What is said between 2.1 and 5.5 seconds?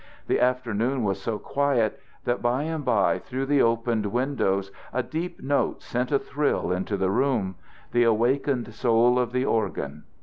that by and by through the opened windows a deep